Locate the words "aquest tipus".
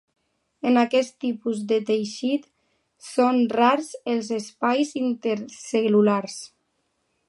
0.83-1.59